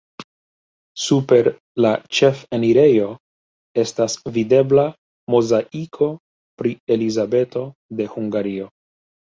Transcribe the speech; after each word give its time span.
Super 1.01 1.49
la 1.85 1.91
ĉefenirejo 2.21 3.11
estas 3.85 4.19
videbla 4.39 4.89
mozaiko 5.37 6.11
pri 6.63 6.77
Elizabeto 6.99 7.69
de 8.01 8.15
Hungario. 8.19 8.73